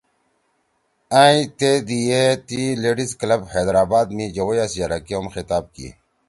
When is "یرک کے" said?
4.81-5.13